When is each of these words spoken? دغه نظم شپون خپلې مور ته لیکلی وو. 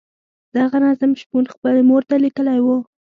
دغه 0.55 0.77
نظم 0.85 1.11
شپون 1.21 1.43
خپلې 1.53 1.81
مور 1.89 2.01
ته 2.09 2.15
لیکلی 2.25 2.59
وو. 2.65 2.77